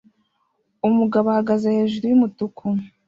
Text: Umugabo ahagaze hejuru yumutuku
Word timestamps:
Umugabo 0.87 1.25
ahagaze 1.29 1.67
hejuru 1.77 2.05
yumutuku 2.11 2.65